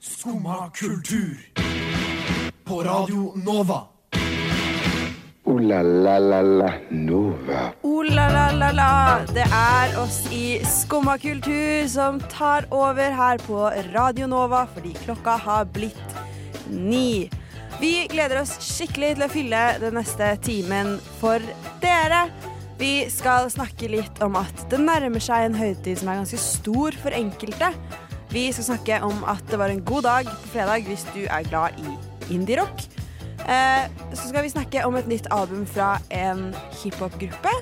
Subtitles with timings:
[0.00, 1.38] Skumma kultur.
[2.64, 3.82] På Radio Nova.
[5.48, 7.60] O-la-la-la-la Nova.
[7.82, 8.90] O-la-la-la-la.
[9.32, 13.62] Det er oss i Skumma kultur som tar over her på
[13.94, 16.18] Radio Nova fordi klokka har blitt
[16.68, 17.30] ni.
[17.80, 21.40] Vi gleder oss skikkelig til å fylle den neste timen for
[21.80, 22.26] dere.
[22.78, 26.98] Vi skal snakke litt om at det nærmer seg en høytid som er ganske stor
[27.00, 27.72] for enkelte.
[28.32, 31.46] Vi skal snakke om at det var en god dag på fredag hvis du er
[31.48, 31.94] glad i
[32.34, 32.84] indie-rock.
[33.48, 36.50] Eh, så skal vi snakke om et nytt album fra en
[36.82, 37.54] hiphop-gruppe.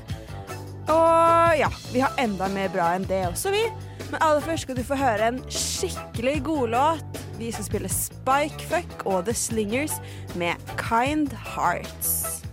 [0.91, 3.62] Og ja, vi har enda mer bra enn det også, vi.
[4.10, 7.23] Men aller først skal du få høre en skikkelig godlåt.
[7.38, 9.98] Vi skal spille Spike Fuck og The Slingers
[10.35, 12.46] med Kind Hearts.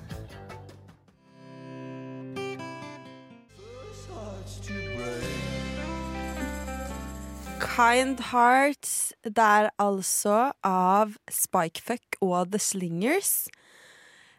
[7.64, 13.48] Kind Hearts der altså av Spikefuck og The Slingers.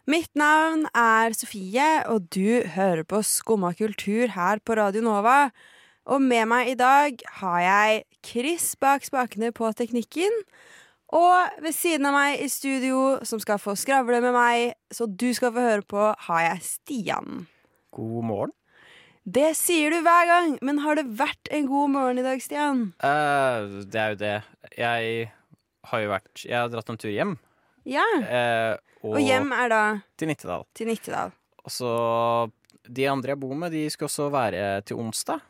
[0.07, 5.49] Mitt navn er Sofie, og du hører på Skumma kultur her på Radio Nova.
[6.05, 10.43] Og med meg i dag har jeg Chris bak spakene på teknikken.
[11.09, 15.31] Og ved siden av meg i studio, som skal få skravle med meg, så du
[15.33, 17.47] skal få høre på, har jeg Stian.
[17.95, 18.55] God morgen.
[19.25, 22.91] Det sier du hver gang, men har det vært en god morgen i dag, Stian?
[23.01, 24.35] Uh, det er jo det.
[24.77, 25.31] Jeg
[25.89, 27.33] har jo vært Jeg har dratt en tur hjem.
[27.89, 28.05] Ja.
[28.21, 29.81] Uh, og Og hjem er da
[30.21, 30.67] til Nittedal.
[30.77, 31.33] til Nittedal.
[31.65, 31.91] Og så
[32.85, 35.41] De andre jeg bor med, de skal også være til onsdag.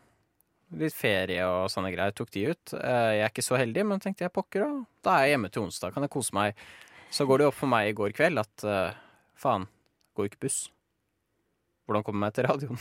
[0.78, 2.75] Litt ferie og sånne greier tok de ut.
[2.78, 4.84] Uh, jeg er ikke så heldig, men tenkte jeg pokker, da.
[5.02, 5.95] Da er jeg hjemme til onsdag.
[5.95, 6.55] Kan jeg kose meg.
[7.11, 8.95] Så går det opp for meg i går kveld at eh,
[9.39, 9.69] faen,
[10.19, 10.56] går ikke buss.
[11.86, 12.80] Hvordan kommer jeg meg til radioen?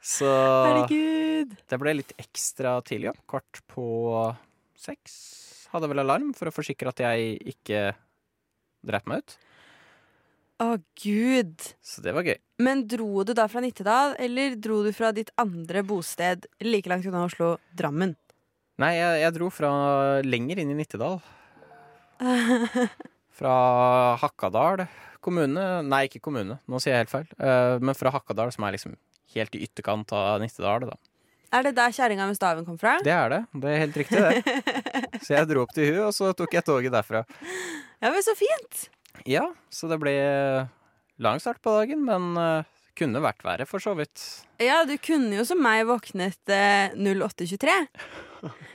[0.00, 1.52] Så Herregud.
[1.68, 3.20] Det ble litt ekstra tidlig opp.
[3.28, 3.84] Kvart på
[4.80, 5.14] seks.
[5.74, 7.90] Hadde vel alarm for å forsikre at jeg ikke
[8.86, 9.36] dreit meg ut.
[10.60, 11.68] Å, gud.
[11.80, 12.36] Så det var gøy.
[12.60, 17.08] Men dro du da fra Nittedal, eller dro du fra ditt andre bosted like langt
[17.08, 18.16] unna Oslo, Drammen?
[18.80, 19.70] Nei, jeg, jeg dro fra
[20.24, 21.20] lenger inn i Nittedal.
[23.40, 23.52] Fra
[24.20, 24.82] Hakkadal
[25.24, 27.30] kommune Nei, ikke kommune, nå sier jeg helt feil.
[27.40, 28.96] Eh, men fra Hakkadal, som er liksom
[29.34, 30.88] helt i ytterkant av Nittedal.
[30.90, 30.96] Da.
[31.50, 32.96] Er det der kjerringa med staven kom fra?
[33.04, 33.40] Det er det.
[33.62, 34.40] Det er helt riktig, det.
[35.26, 37.24] Så jeg dro opp til hun, og så tok jeg toget derfra.
[38.00, 38.86] Ja, men så fint.
[39.28, 40.14] Ja, så det ble
[41.20, 44.22] lang start på dagen, men eh, kunne vært verre, for så vidt.
[44.62, 47.76] Ja, du kunne jo som meg våknet eh, 0823.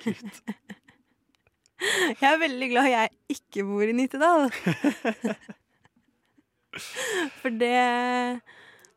[2.22, 4.48] Jeg er veldig glad jeg ikke bor i Nittedal.
[7.42, 7.76] For det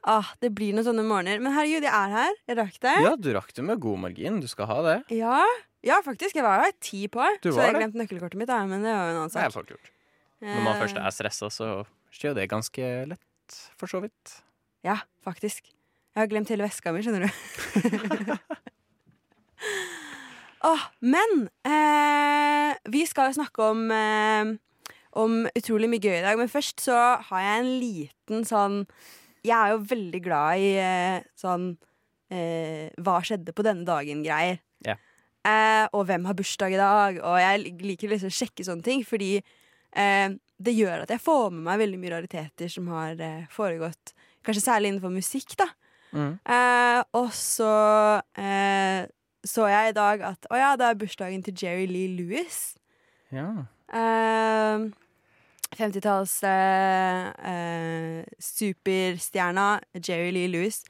[0.07, 1.41] Ah, det blir noen sånne morgener.
[1.43, 2.37] Men herregud, jeg er her.
[2.49, 2.95] Jeg rakk det.
[3.05, 4.39] Ja, du rakk det med god margin.
[4.41, 4.97] Du skal ha det.
[5.19, 5.41] Ja,
[5.85, 6.37] ja faktisk.
[6.39, 7.25] Jeg var jo her ti på.
[7.43, 7.81] Du så jeg det.
[7.83, 9.57] glemte nøkkelkortet mitt, da, men det var jo en annen Det er sak.
[9.59, 9.91] fort gjort.
[10.45, 11.71] Når man først er stressa, så
[12.15, 14.37] skjer det ganske lett, for så vidt.
[14.87, 15.67] Ja, faktisk.
[16.15, 18.39] Jeg har glemt hele veska mi, skjønner du.
[20.71, 24.55] oh, men eh, vi skal jo snakke om, eh,
[25.19, 26.39] om utrolig mye gøy i dag.
[26.41, 26.97] Men først så
[27.29, 28.85] har jeg en liten sånn
[29.49, 31.71] Jeg er jo veldig glad i eh, sånn
[32.33, 34.61] eh, Hva skjedde på denne dagen-greier.
[34.85, 35.01] Yeah.
[35.49, 37.21] Eh, og hvem har bursdag i dag?
[37.25, 41.53] Og jeg liker liksom å sjekke sånne ting, fordi eh, det gjør at jeg får
[41.55, 44.15] med meg veldig mye rariteter som har eh, foregått.
[44.47, 45.69] Kanskje særlig innenfor musikk, da.
[46.13, 46.35] Mm.
[46.41, 47.73] Eh, og så
[48.41, 49.05] eh,
[49.47, 52.75] så jeg i dag at å ja, det er bursdagen til Jerry Lee Lewis.
[53.33, 53.69] Ja.
[53.89, 54.89] Eh,
[55.77, 60.83] 50-talls eh, eh, superstjerna Jerry Lee Lewis.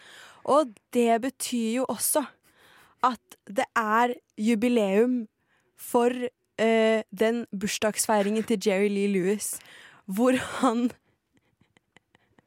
[0.45, 2.25] Og det betyr jo også
[3.05, 5.27] at det er jubileum
[5.77, 6.11] for
[6.59, 9.59] eh, den bursdagsfeiringen til Jerry Lee Lewis,
[10.07, 10.91] hvor han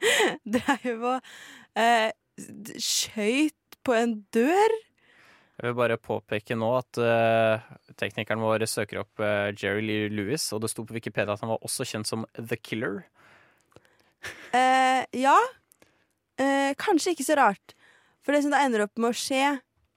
[0.53, 1.21] dreiv og
[1.77, 2.11] eh,
[2.77, 4.77] skøyt på en dør.
[5.61, 7.61] Jeg vil bare påpeke nå at uh,
[8.01, 11.51] teknikeren vår søker opp uh, Jerry Lee Lewis, og det sto på Wikipedia at han
[11.51, 13.03] var også kjent som The Killer.
[14.49, 15.35] Uh, ja.
[16.41, 17.75] Eh, kanskje ikke så rart.
[18.25, 19.51] For det som da ender opp med å skje,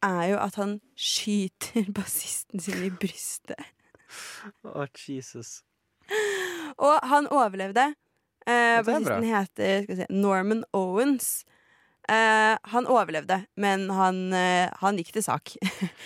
[0.05, 3.72] er jo at han skyter bassisten sin i brystet.
[4.69, 5.62] Å, Jesus.
[6.76, 7.94] Og han overlevde.
[8.44, 11.46] Bassisten heter skal vi Norman Owens.
[12.04, 15.54] Eh, han overlevde, men han, uh, han gikk til sak.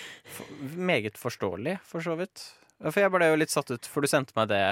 [0.91, 2.45] Meget forståelig, for så vidt.
[2.79, 4.63] For jeg ble jo litt satt ut, for du sendte meg det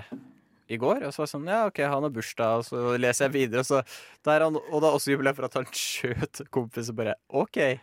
[0.71, 1.03] i går.
[1.07, 3.65] Og så var jeg sånn, ja, ok, han har bursdag, og så leser jeg videre,
[3.65, 3.83] og så
[4.27, 6.99] der han, Og da også jubileum for at han skjøt kompisen.
[6.99, 7.63] bare OK.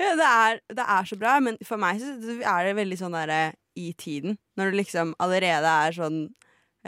[0.00, 3.12] Ja, det er, det er så bra, men for meg så er det veldig sånn
[3.12, 3.40] derre
[3.76, 4.38] i tiden.
[4.56, 6.16] Når du liksom allerede er sånn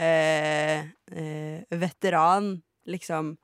[0.00, 2.54] eh, eh, veteran,
[2.88, 3.34] liksom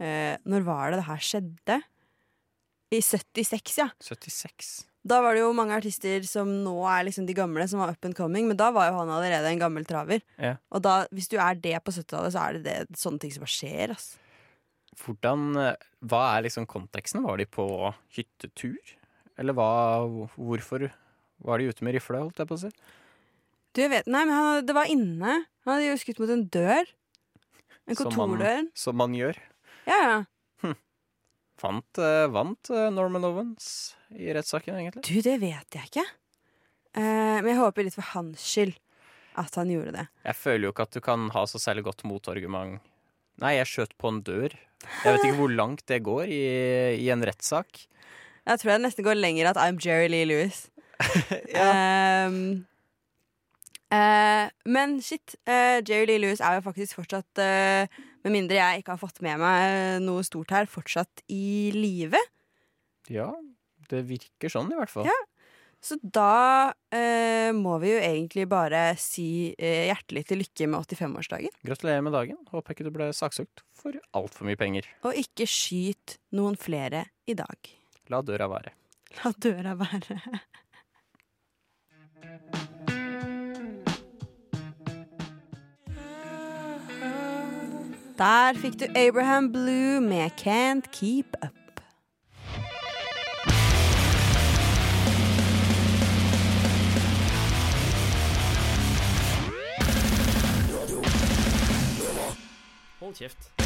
[0.00, 1.78] eh, Når var det det her skjedde?
[2.94, 3.88] I 76, ja.
[4.00, 4.68] 76.
[5.08, 8.04] Da var det jo mange artister som nå er liksom de gamle, som var up
[8.08, 10.22] and coming, men da var jo han allerede en gammel traver.
[10.40, 10.54] Ja.
[10.74, 13.44] Og da, hvis du er det på 70-tallet, så er det, det sånne ting som
[13.44, 14.08] bare skjer, ass.
[14.98, 15.74] Hvordan eh,
[16.10, 17.22] Hva er liksom konteksten?
[17.24, 17.66] Var de på
[18.16, 18.94] hyttetur?
[19.38, 19.68] Eller hva
[20.34, 20.88] Hvorfor
[21.46, 22.70] var de ute med rifle, holdt jeg på å si?
[23.76, 25.36] Du, vet, nei, men han, det var inne.
[25.66, 26.88] Han hadde jo skutt mot en dør.
[27.86, 29.38] En Som man- Som man gjør.
[29.88, 30.18] Ja, ja.
[31.58, 35.02] Vant, uh, vant uh, Norman Owens i rettssaken, egentlig?
[35.02, 36.04] Du, det vet jeg ikke.
[36.94, 38.76] Uh, men jeg håper litt for hans skyld
[39.38, 40.06] at han gjorde det.
[40.26, 42.78] Jeg føler jo ikke at du kan ha så særlig godt motargument.
[43.42, 44.54] Nei, jeg skjøt på en dør.
[45.02, 46.42] Jeg vet ikke hvor langt det går i,
[47.02, 47.84] i en rettssak.
[48.48, 50.66] Jeg tror jeg nesten går lenger at I'm Jerry Lee Lewis.
[51.54, 52.26] ja.
[52.26, 52.66] Um,
[53.88, 57.88] Uh, men shit, uh, Jerry Lee Lewis er jo faktisk fortsatt, eh,
[58.26, 62.20] med mindre jeg ikke har fått med meg noe stort her, fortsatt i live.
[63.12, 63.30] Ja,
[63.90, 65.08] det virker sånn i hvert fall.
[65.08, 65.18] Ja.
[65.78, 71.54] Så da eh, må vi jo egentlig bare si eh, hjertelig til lykke med 85-årsdagen.
[71.68, 72.40] Gratulerer med dagen.
[72.50, 74.88] Håper ikke du ble saksøkt for altfor mye penger.
[75.06, 77.70] Og ikke skyt noen flere i dag.
[78.10, 78.74] La døra være.
[79.22, 80.18] La døra være.
[88.18, 91.52] Der fikk du Abraham Blue med Can't Keep Up.
[103.00, 103.57] Hold kjeft.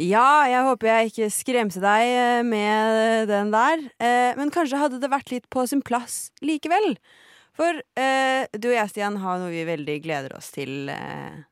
[0.00, 3.82] Ja, jeg håper jeg ikke skremte deg eh, med den der.
[4.00, 6.94] Eh, men kanskje hadde det vært litt på sin plass likevel.
[7.58, 10.88] For eh, du og jeg, Stian, har noe vi veldig gleder oss til.
[10.88, 11.42] Eh,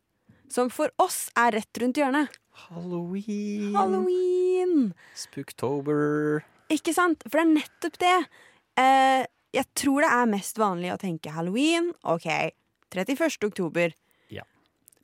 [0.48, 2.38] som for oss er rett rundt hjørnet.
[2.68, 3.74] Halloween.
[3.76, 4.78] Halloween!
[5.18, 6.40] Spooktober.
[6.72, 7.20] Ikke sant?
[7.28, 8.16] For det er nettopp det.
[8.80, 11.92] Eh, jeg tror det er mest vanlig å tenke halloween.
[12.08, 12.28] OK,
[12.94, 13.44] 31.
[13.48, 13.92] oktober.
[14.32, 14.44] Ja.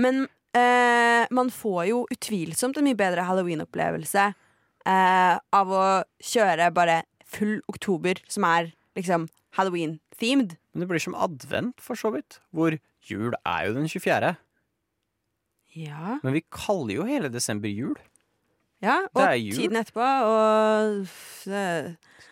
[0.01, 0.25] Men
[0.57, 5.85] eh, man får jo utvilsomt en mye bedre halloween-opplevelse eh, av å
[6.23, 7.03] kjøre bare
[7.35, 9.29] full oktober, som er liksom
[9.59, 10.57] halloween-themed.
[10.73, 12.41] Men det blir som advent, for så vidt.
[12.55, 12.77] Hvor
[13.09, 14.35] jul er jo den 24.
[15.75, 16.19] Ja.
[16.23, 17.97] Men vi kaller jo hele desember jul.
[18.85, 19.05] ja.
[19.15, 19.57] Og jul.
[19.59, 21.07] tiden etterpå, og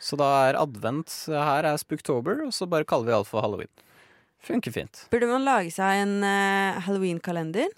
[0.02, 3.70] Så da er advent her er spooktober, og så bare kaller vi alt for halloween.
[4.42, 5.04] Funker fint.
[5.10, 7.70] Burde man lage seg en uh, halloween-kalender?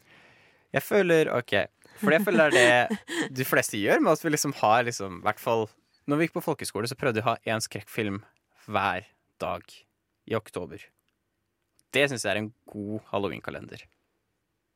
[0.75, 1.55] Jeg føler OK.
[2.01, 5.21] For jeg føler det er det de fleste gjør, med at vi liksom har liksom
[5.23, 5.69] hvert fall
[6.11, 8.19] Når vi gikk på folkeskole, så prøvde vi å ha én skrekkfilm
[8.67, 9.07] hver
[9.41, 9.63] dag
[10.29, 10.83] i oktober.
[11.95, 13.87] Det syns jeg er en god halloweenkalender.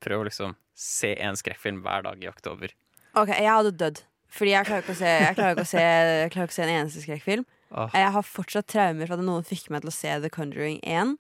[0.01, 2.73] Prøv å liksom se en skrekkfilm hver dag i oktober.
[3.19, 4.01] Ok, jeg hadde dødd.
[4.33, 5.85] Fordi jeg klarer ikke å se, jeg ikke å se,
[6.29, 7.45] ikke å se en eneste skrekkfilm.
[7.73, 7.89] Oh.
[7.93, 11.17] Jeg har fortsatt traumer fra at noen fikk meg til å se The Conjuring 1.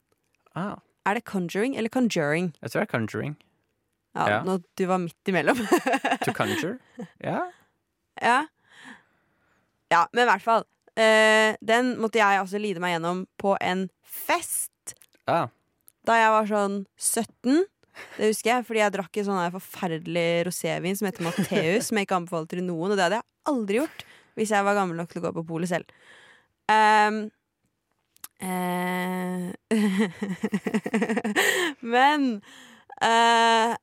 [0.57, 0.79] Ah,
[1.09, 2.55] Er det Conjuring eller Conjuring?
[2.63, 3.37] jeg tror det er Conjuring.
[4.19, 4.39] Ja, Ja.
[4.47, 5.59] Nå, du var midt imellom.
[6.27, 6.79] To conjure.
[7.23, 7.45] Ja.
[8.19, 8.39] ja.
[9.93, 10.65] ja, men i hvert fall.
[10.99, 14.73] Uh, den måtte jeg altså lide meg gjennom på en fest
[15.29, 15.47] Ah,
[16.09, 17.67] da jeg var sånn 17.
[18.17, 22.09] Det husker jeg, fordi jeg drakk en sånn forferdelig rosévin som heter Matteus, som jeg
[22.09, 24.05] ikke anbefaler til noen, og det hadde jeg aldri gjort
[24.39, 25.91] hvis jeg var gammel nok til å gå på polet selv.
[26.71, 27.19] Um,
[28.39, 29.51] uh,
[31.95, 32.29] men
[33.03, 33.75] eh,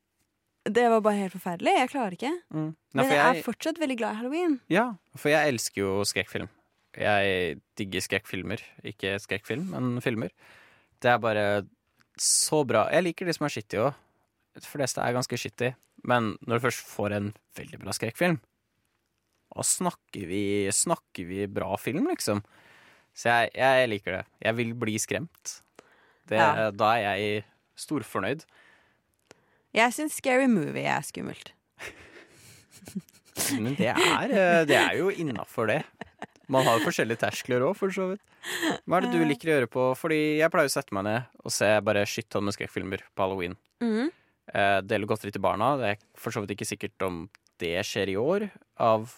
[0.66, 1.74] det var bare helt forferdelig.
[1.78, 2.34] Jeg klarer ikke.
[2.50, 2.70] mm.
[2.96, 4.60] Nei, Men jeg, jeg er fortsatt veldig glad i halloween.
[4.72, 6.50] ja, for jeg elsker jo skrekkfilm.
[6.96, 8.62] Jeg digger skrekkfilmer.
[8.88, 10.32] Ikke skrekkfilm, men filmer.
[11.04, 11.46] Det er bare
[12.18, 12.86] så bra.
[12.96, 13.94] Jeg liker de som er shitty òg.
[14.56, 15.74] De fleste er ganske shitty.
[16.08, 18.38] Men når du først får en veldig bra skrekkfilm,
[19.56, 20.42] da snakker vi,
[20.72, 22.42] snakker vi bra film, liksom.
[23.16, 24.24] Så jeg, jeg liker det.
[24.44, 25.58] Jeg vil bli skremt.
[26.28, 26.72] Det, Ja.
[26.72, 27.44] Da er jeg
[27.80, 28.44] storfornøyd.
[29.76, 31.52] Jeg syns Scary Movie er skummelt.
[33.60, 35.82] Men det er, eh, det er jo innafor det.
[36.48, 38.22] Man har jo forskjellige terskler òg, for så vidt.
[38.86, 41.24] Hva er det du liker å gjøre på Fordi jeg pleier å sette meg ned
[41.42, 43.58] og se bare shittonn med skrekkfilmer på halloween.
[43.82, 44.12] Mm.
[44.54, 45.74] Eh, dele godteri til barna.
[45.82, 47.26] Det er for så vidt ikke sikkert om
[47.60, 48.48] det skjer i år,
[48.80, 49.10] av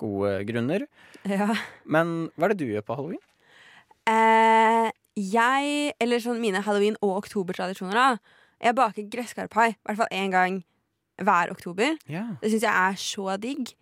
[0.00, 0.86] gode grunner.
[1.28, 1.50] Ja.
[1.84, 3.22] Men hva er det du gjør på halloween?
[4.06, 8.44] Eh, jeg, eller sånn mine halloween- og oktobertradisjoner, da.
[8.62, 10.60] Jeg baker gresskarpai i hvert fall én gang
[11.22, 11.96] hver oktober.
[12.10, 12.36] Yeah.
[12.42, 13.72] Det syns jeg er så digg.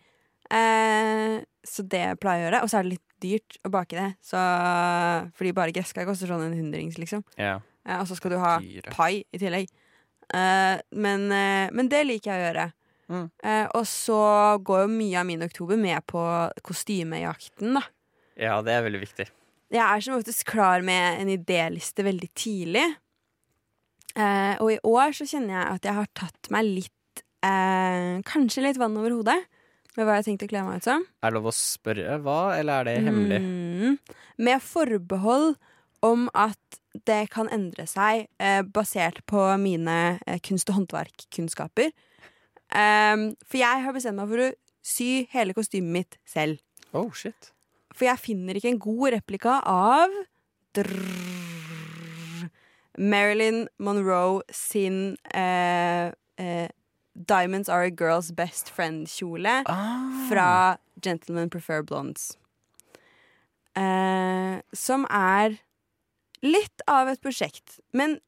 [0.51, 2.63] Eh, så det pleier jeg å gjøre.
[2.65, 4.09] Og så er det litt dyrt å bake det.
[4.25, 4.41] Så,
[5.39, 7.25] fordi bare gresskar koster sånn en hundrings, liksom.
[7.41, 7.65] Yeah.
[7.87, 8.57] Eh, og så skal du ha
[8.95, 9.71] pai i tillegg.
[10.35, 12.67] Eh, men, eh, men det liker jeg å gjøre.
[13.13, 13.25] Mm.
[13.45, 14.21] Eh, og så
[14.65, 16.23] går jo mye av min oktober med på
[16.65, 17.83] kostymejakten, da.
[18.41, 19.27] ja, det er veldig viktig.
[19.75, 22.85] Jeg er som oftest klar med en idéliste veldig tidlig.
[24.15, 28.63] Eh, og i år så kjenner jeg at jeg har tatt meg litt eh, Kanskje
[28.63, 29.41] litt vann over hodet
[29.95, 31.05] med hva jeg har tenkt å kle meg ut som.
[31.23, 33.39] Er det lov å spørre hva, eller er det hemmelig?
[33.45, 35.55] Mm, med forbehold
[36.05, 41.95] om at det kan endre seg eh, basert på mine eh, kunst- og håndverkkunnskaper.
[42.75, 44.53] Um, for jeg har bestemt meg for å
[44.85, 46.59] sy hele kostymet mitt selv.
[46.95, 47.53] Oh, shit.
[47.95, 50.15] For jeg finner ikke en god replika av
[50.75, 51.54] drrrr,
[52.99, 56.69] Marilyn Monroe sin eh, eh,
[57.15, 60.11] Diamonds Are a Girl's Best Friend-kjole Ah.
[60.29, 60.49] fra
[61.03, 62.37] Gentlemen Prefer Blondes.
[63.77, 65.57] Eh, som er
[66.45, 67.81] litt av et prosjekt.
[67.93, 68.19] Men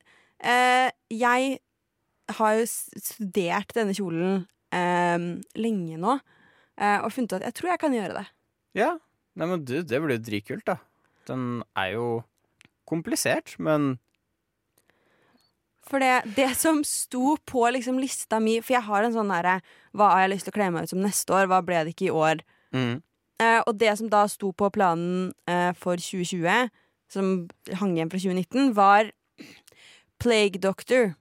[0.43, 1.59] eh, jeg
[2.39, 5.27] har jo studert denne kjolen eh,
[5.59, 6.17] lenge nå,
[6.81, 8.27] eh, og funnet ut at jeg tror jeg kan gjøre det.
[8.83, 8.97] Ja.
[9.37, 10.79] Nei, men du, det blir jo dritkult, da.
[11.29, 12.07] Den er jo
[12.89, 13.99] komplisert, men
[15.87, 19.61] For det, det som sto på liksom lista mi For jeg har en sånn herre
[19.95, 21.47] Hva har jeg lyst til å kle meg ut som neste år?
[21.51, 22.43] Hva ble det ikke i år?
[22.75, 22.97] mm.
[23.37, 26.71] Eh, og det som da sto på planen eh, for 2020,
[27.13, 27.27] som
[27.83, 29.11] hang igjen fra 2019, var
[30.23, 31.13] Plague Doctor.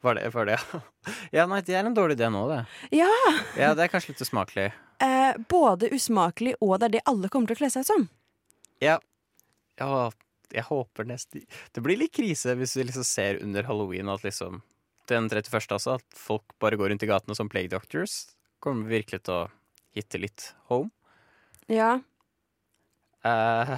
[0.00, 0.58] Var det, var det
[1.36, 2.60] Ja, nei, det er en dårlig idé nå, det.
[3.02, 3.10] Ja!
[3.58, 4.70] Ja, det er kanskje litt usmakelig.
[5.02, 8.08] Eh, både usmakelig, og det er det alle kommer til å kle seg ut som.
[8.80, 8.96] Ja.
[9.80, 10.06] ja,
[10.54, 14.62] jeg håper nesten Det blir litt krise hvis vi liksom ser under halloween at liksom
[15.10, 15.72] den 31.
[15.74, 18.28] altså, at folk bare går rundt i gatene som plague doctors.
[18.62, 19.48] Kommer virkelig til å
[19.96, 20.92] hitte litt home.
[21.66, 21.96] Ja.
[23.26, 23.74] Uh,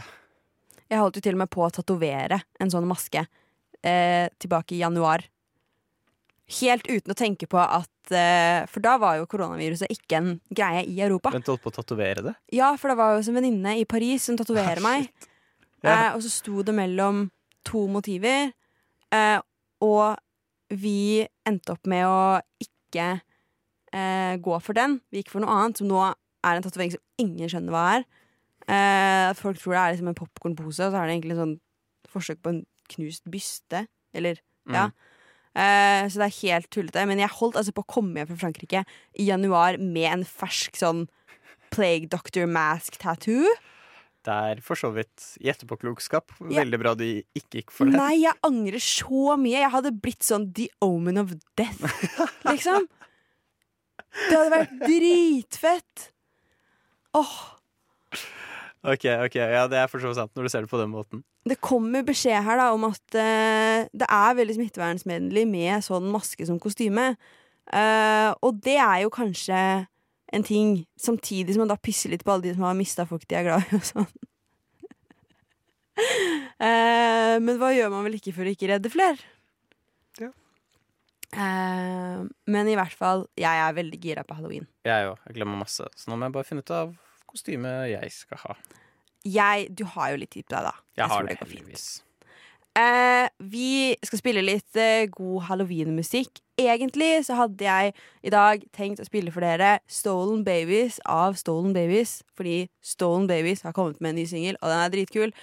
[0.93, 3.25] Jeg holdt jo til og med på å tatovere en sånn maske
[3.83, 5.25] eh, tilbake i januar.
[6.61, 10.83] Helt uten å tenke på at eh, For da var jo koronaviruset ikke en greie
[10.85, 11.33] i Europa.
[11.33, 12.35] vent, holdt på å tatovere det?
[12.53, 15.09] Ja, for det var jo en venninne i Paris som tatoverer meg.
[15.83, 15.95] Ja.
[15.95, 17.25] Eh, og så sto det mellom
[17.67, 18.53] to motiver.
[19.13, 19.39] Eh,
[19.83, 20.17] og
[20.71, 23.07] vi endte opp med å ikke
[23.93, 25.01] eh, gå for den.
[25.13, 28.07] Vi gikk for noe annet, som nå er en tatovering som ingen skjønner hva er.
[28.71, 31.57] Eh, folk tror det er liksom en popkornpose, og så er det egentlig en sånn
[32.13, 32.63] forsøk på en
[32.95, 33.87] knust byste.
[34.15, 34.75] Eller Mm.
[34.77, 34.85] ja.
[35.59, 37.03] Eh, så det er helt tullete.
[37.07, 38.85] Men jeg holdt altså på å komme hjem fra Frankrike
[39.19, 41.09] i januar med en fersk sånn
[41.75, 43.43] Plague Doctor Mask tattoo.
[44.23, 47.99] Det er for så vidt i etterpåklokskap veldig bra du ikke gikk for det.
[47.99, 49.57] Nei, jeg angrer så mye.
[49.59, 51.83] Jeg hadde blitt sånn The Omen of Death,
[52.53, 52.87] liksom.
[54.29, 56.07] Det hadde vært dritfett.
[57.19, 57.35] Åh,
[58.83, 60.91] Ok, ok, ja, Det er for så vidt sant når du ser det på den
[60.91, 61.23] måten.
[61.47, 66.47] Det kommer beskjed her da om at uh, det er veldig smittevernsmedelig med sånn maske
[66.49, 67.13] som kostyme.
[67.71, 69.61] Uh, og det er jo kanskje
[70.33, 73.27] en ting, samtidig som man da pisser litt på alle de som har mista folk
[73.29, 74.13] de er glad i og sånn.
[76.63, 79.19] Eh, men hva gjør man vel ikke for å ikke redde flere?
[80.21, 80.29] Ja.
[81.35, 82.21] Eh,
[82.55, 84.69] men i hvert fall, jeg er veldig gira på halloween.
[84.87, 85.19] Jeg òg.
[85.27, 85.89] Jeg glemmer masse.
[85.99, 86.95] Så nå må jeg bare finne ut av
[87.29, 88.57] kostyme jeg skal ha.
[89.27, 90.75] Jeg, du har jo litt tid på deg, da.
[90.97, 91.87] Jeg, har tror det, heldigvis.
[92.79, 96.41] Eh, vi skal spille litt eh, god halloweenmusikk.
[96.71, 101.75] Egentlig så hadde jeg i dag tenkt å spille for dere Stolen Babies av Stolen
[101.77, 102.21] Babies.
[102.39, 105.35] Fordi Stolen Babies har kommet med en ny singel, og den er dritkul.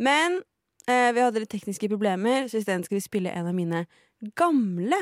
[0.00, 0.40] Men
[0.86, 3.84] eh, vi hadde litt tekniske problemer, så isteden skal vi spille en av mine
[4.38, 5.00] gamle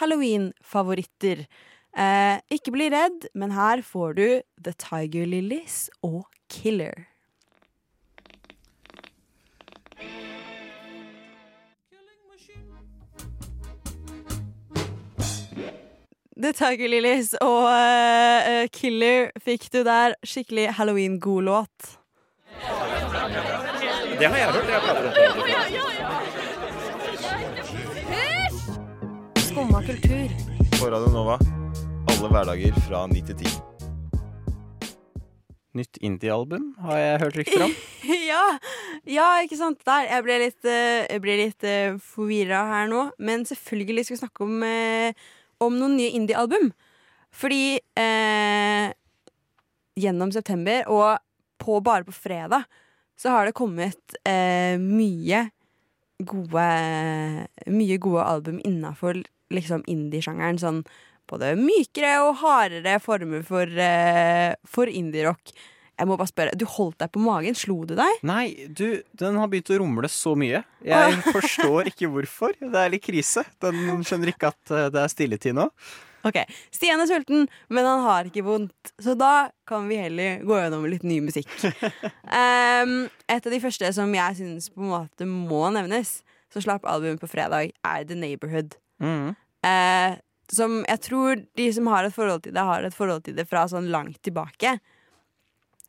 [0.00, 1.46] halloween-favoritter.
[1.96, 4.26] Eh, ikke bli redd, men her får du
[4.62, 7.06] The Tiger Lilies og Killer.
[16.36, 20.12] The Tiger Lilies og uh, Killer fikk du der.
[20.20, 21.96] Skikkelig halloween-god låt.
[24.20, 24.68] Det har jeg hørt.
[24.68, 25.24] Jeg prater om det.
[29.46, 30.28] Skumma kultur.
[30.76, 31.38] På Radio Nova.
[32.12, 33.48] Alle hverdager fra 9 til 10.
[35.80, 37.72] Nytt indie-album har jeg hørt rykter om.
[38.32, 38.44] ja,
[39.08, 39.80] ja, ikke sant.
[39.88, 40.04] Der.
[40.10, 43.08] Jeg ble litt, uh, jeg ble litt uh, forvirra her nå.
[43.16, 45.16] Men selvfølgelig skal vi snakke om, eh,
[45.64, 46.70] om noen nye indie-album.
[47.36, 48.88] Fordi eh,
[49.96, 51.18] gjennom september, og
[51.62, 52.66] på, bare på fredag,
[53.16, 55.46] så har det kommet eh, mye
[56.16, 56.66] gode
[57.68, 59.18] Mye gode album innafor
[59.52, 60.56] liksom indie-sjangeren.
[60.60, 60.78] Sånn
[61.28, 65.52] både mykere og hardere former for, eh, for indie-rock.
[65.96, 67.56] Jeg må bare spørre, Du holdt deg på magen.
[67.56, 68.24] Slo du deg?
[68.26, 70.60] Nei, du, den har begynt å rumle så mye.
[70.84, 72.56] Jeg forstår ikke hvorfor.
[72.60, 73.46] Det er litt krise.
[73.64, 75.70] Den skjønner ikke at eh, det er stilletid nå.
[76.26, 76.40] Ok,
[76.74, 78.92] Stian er sulten, men han har ikke vondt.
[79.02, 81.50] Så da kan vi heller gå gjennom litt ny musikk.
[81.62, 86.18] um, et av de første som jeg syns på en måte må nevnes,
[86.52, 88.74] som slapp albumet på fredag, er The Neighborhood.
[89.02, 89.36] Mm.
[89.66, 90.18] Uh,
[90.52, 93.46] som jeg tror de som har et forhold til det, har et forhold til det
[93.50, 94.76] fra sånn langt tilbake.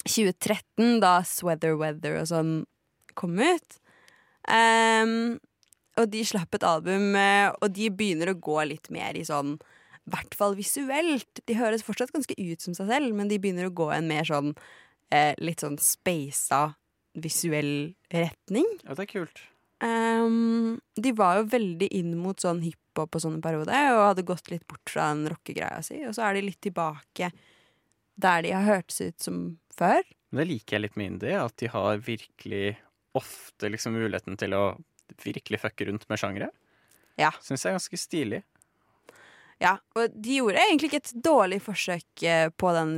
[0.05, 2.53] 2013, da Sweather Weather og sånn
[3.17, 3.79] kom ut.
[4.47, 5.37] Um,
[5.97, 9.57] og de slapp et album, eh, og de begynner å gå litt mer i sånn
[9.57, 11.41] I hvert fall visuelt.
[11.49, 14.27] De høres fortsatt ganske ut som seg selv, men de begynner å gå en mer
[14.29, 14.53] sånn
[15.11, 16.77] eh, litt sånn speisa
[17.17, 18.69] visuell retning.
[18.85, 19.41] Ja, det er kult.
[19.83, 24.25] Um, de var jo veldig inn mot sånn hiphop og sånn en periode, og hadde
[24.25, 27.29] gått litt bort fra den rockegreia si, og så er de litt tilbake
[28.17, 29.41] der de har hørtes ut som
[29.77, 30.03] før.
[30.33, 32.75] Det liker jeg litt med indie, at de har virkelig
[33.17, 34.63] ofte liksom muligheten til å
[35.23, 36.49] virkelig fucke rundt med sjangere.
[37.17, 37.31] Ja.
[37.41, 38.41] Syns jeg er ganske stilig.
[39.63, 42.91] Ja, og de gjorde egentlig ikke et dårlig forsøk eh, på den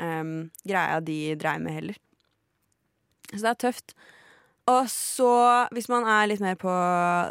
[0.00, 0.32] um,
[0.64, 1.98] greia de dreiv med heller.
[3.28, 3.94] Så det er tøft.
[4.70, 5.32] Og så,
[5.74, 6.72] hvis man er litt mer på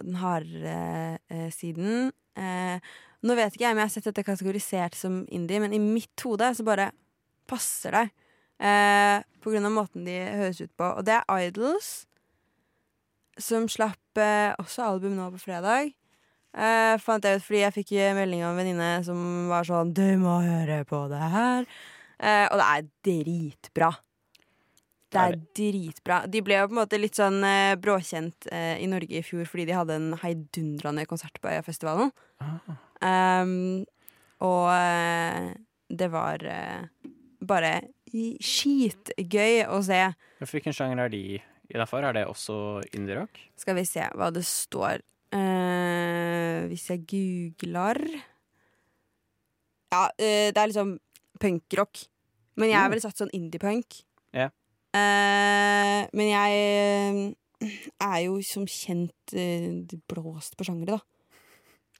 [0.05, 2.77] den hardere eh, siden eh,
[3.25, 6.23] Nå vet ikke jeg om jeg har sett dette kategorisert som indie, men i mitt
[6.23, 6.91] hode så bare
[7.49, 8.05] passer det.
[8.59, 10.87] Eh, på grunn av måten de høres ut på.
[10.99, 12.05] Og det er Idols,
[13.39, 15.93] som slapp eh, også album nå på fredag.
[16.49, 19.19] Eh, fant jeg ut fordi jeg fikk melding av en venninne som
[19.51, 21.67] var sånn 'Du må høre på det her'.
[22.19, 23.91] Eh, og det er dritbra.
[25.09, 26.27] Det Er dritbra.
[26.27, 29.47] De ble jo på en måte litt sånn eh, bråkjent eh, i Norge i fjor
[29.49, 32.11] fordi de hadde en heidundrende konsert på Øyafestivalen.
[33.01, 33.85] Um,
[34.43, 35.53] og eh,
[35.89, 36.87] det var eh,
[37.47, 37.73] bare
[38.43, 40.01] skitgøy å se.
[40.43, 41.21] Hvilken sjanger er de
[41.69, 42.03] innafor?
[42.09, 42.57] Er det også
[42.95, 43.39] indie-rock?
[43.59, 45.03] Skal vi se hva det står.
[45.29, 47.99] Uh, hvis jeg googler
[49.93, 50.95] Ja, uh, det er liksom
[51.39, 52.07] punkrock.
[52.57, 52.91] Men jeg er Mm.
[52.95, 54.01] vel satt sånn indie-punk.
[54.33, 54.49] Ja.
[54.93, 57.35] Eh, men jeg
[58.01, 59.33] er jo som kjent
[60.09, 60.99] blåst på sjangere, da.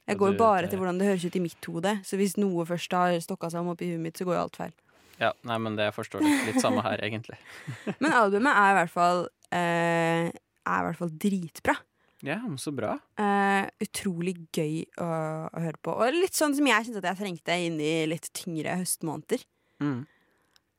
[0.10, 1.95] Jeg går bare til hvordan det høres ut i mitt hode.
[2.08, 4.60] Så hvis noe først har stokka seg om oppi huet mitt, så går jo alt
[4.60, 4.74] feil.
[5.19, 6.30] Ja, nei, men det forstår du.
[6.48, 7.36] Litt samme her, egentlig.
[8.04, 11.76] Men albumet er i hvert fall eh, Er i hvert fall dritbra.
[12.24, 12.93] Ja, så bra.
[13.19, 15.10] Eh, utrolig gøy å,
[15.52, 15.93] å høre på.
[15.95, 19.43] Og litt sånn som jeg syns at jeg trengte inn i litt tyngre høstmåneder.
[19.84, 20.02] Mm.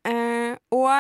[0.09, 0.93] Eh, og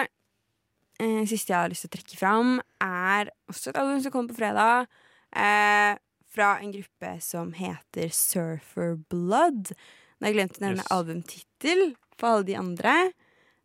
[1.01, 4.33] eh, siste jeg har lyst til å trekke fram, er også et album som kommer
[4.33, 4.89] på fredag.
[5.33, 5.93] Eh,
[6.31, 9.73] fra en gruppe som heter Surfer Blood.
[9.75, 10.93] Nå har jeg glemt å nevne Yes.
[10.95, 11.83] albumtittel
[12.21, 12.95] for alle de andre.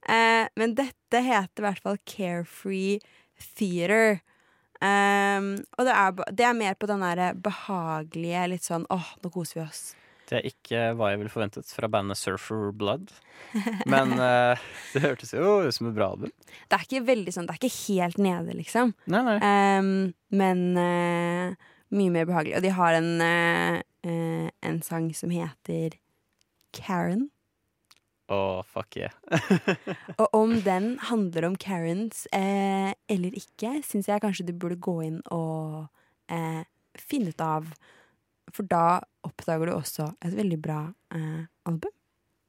[0.07, 2.99] Eh, men dette heter i hvert fall Carefree
[3.57, 4.21] Theater.
[4.85, 9.31] Um, og det er, det er mer på den der behagelige, litt sånn åh, nå
[9.33, 9.83] koser vi oss.
[10.25, 13.11] Det er ikke hva jeg ville forventet fra bandet Surfer Blood.
[13.85, 14.57] Men uh,
[14.93, 16.33] det hørtes jo ut som et bra album.
[16.67, 18.93] Det er ikke veldig sånn, det er ikke helt nede, liksom.
[19.13, 19.37] Nei, nei.
[19.79, 19.91] Um,
[20.35, 22.57] men eh, mye mer behagelig.
[22.57, 25.97] Og de har en, eh, eh, en sang som heter
[26.75, 27.29] Karen.
[28.25, 29.13] Å, fuck yeah.
[30.21, 34.95] Og om den handler om Karens eh, eller ikke, syns jeg kanskje du burde gå
[35.05, 35.85] inn og
[36.33, 36.63] eh,
[36.97, 37.69] finne ut av.
[38.49, 40.79] For da oppdager du også et veldig bra
[41.13, 41.93] eh, album.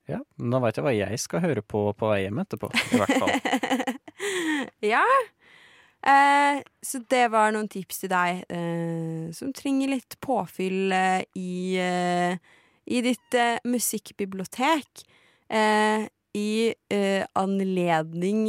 [0.06, 3.16] Ja, Nå veit jeg hva jeg skal høre på på vei hjem etterpå, i hvert
[3.20, 3.96] fall.
[4.94, 5.02] ja.
[6.06, 11.74] Eh, så det var noen tips til deg eh, som trenger litt påfyll eh, i,
[11.82, 12.36] eh,
[12.86, 15.02] i ditt eh, musikkbibliotek.
[15.50, 16.50] Eh, I
[17.34, 18.42] anledning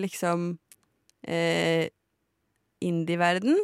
[0.00, 0.48] liksom
[1.22, 1.86] eh,
[2.82, 3.60] indie-verden.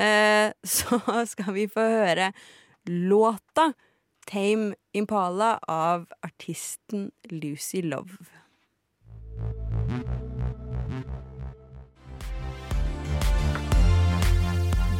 [0.74, 2.30] Så skal vi få høre
[2.88, 3.72] låta
[4.30, 8.39] Tame Impala av artisten Lucy Love.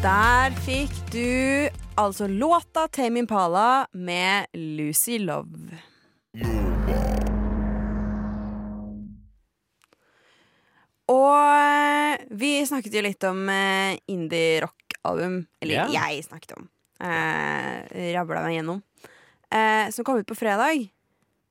[0.00, 1.68] Der fikk du
[2.00, 5.76] altså låta Tame Impala med Lucy Love.
[11.12, 15.42] Og vi snakket jo litt om eh, indie-rock-album.
[15.60, 15.92] Eller yeah.
[15.98, 16.70] jeg snakket om.
[17.04, 18.80] Eh, Rabla meg gjennom.
[19.52, 20.86] Eh, som kom ut på fredag.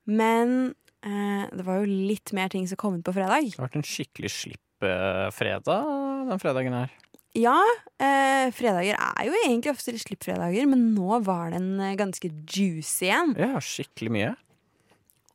[0.09, 0.73] Men
[1.05, 3.51] eh, det var jo litt mer ting som kom ut på fredag.
[3.51, 6.97] Det har vært en skikkelig slipp-fredag den fredagen her.
[7.37, 7.59] Ja,
[8.01, 13.35] eh, fredager er jo egentlig ofte slippfredager, men nå var den en ganske juicy en.
[13.37, 14.31] Ja, skikkelig mye.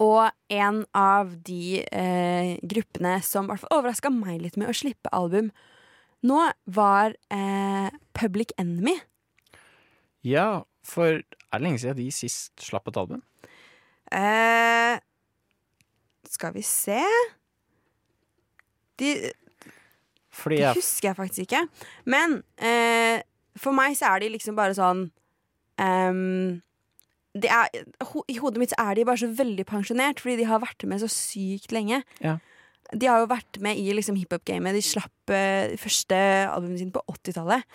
[0.03, 5.53] Og en av de eh, gruppene som hvert overraska meg litt med å slippe album
[6.25, 8.97] nå, var eh, Public Enemy.
[10.25, 13.21] Ja, for er det lenge siden de sist slapp et album?
[14.15, 14.97] Eh,
[16.33, 17.01] skal vi se
[19.01, 19.11] De,
[20.35, 21.63] Fordi Det jeg husker jeg faktisk ikke.
[22.11, 23.23] Men eh,
[23.61, 25.07] for meg så er de liksom bare sånn
[25.79, 26.63] um,
[27.35, 27.71] det er,
[28.11, 30.85] ho, I hodet mitt så er de bare så veldig pensjonert, fordi de har vært
[30.87, 32.03] med så sykt lenge.
[32.23, 32.37] Ja.
[32.95, 34.77] De har jo vært med i liksom hiphop-gamet.
[34.77, 37.67] De slapp uh, første albumet sitt på 80-tallet.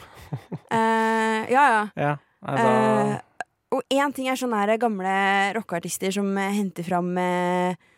[0.71, 1.81] uh, ja, ja.
[1.99, 2.69] Ja, altså...
[2.69, 3.17] Eh,
[3.69, 5.13] og én ting er sånne gamle
[5.57, 7.88] rockeartister som eh, henter fram eh, eh,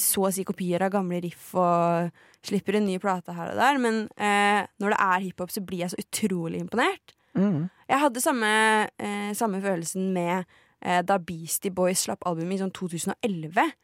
[0.00, 2.12] så å si kopier av gamle riff og
[2.46, 5.84] slipper en ny plate her og der, men eh, når det er hiphop, så blir
[5.84, 7.16] jeg så utrolig imponert.
[7.36, 7.66] mm.
[7.86, 8.52] Jeg hadde samme,
[8.98, 10.46] eh, samme følelsen med
[10.82, 13.74] eh, da Beastie Boys slapp albumet i sånn 2011.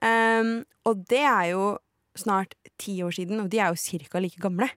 [0.00, 0.50] Um,
[0.88, 1.64] og det er jo
[2.16, 4.68] snart ti år siden, og de er jo cirka like gamle.